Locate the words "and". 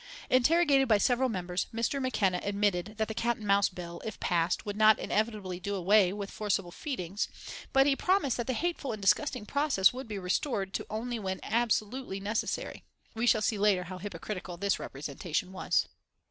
3.37-3.45, 8.93-9.01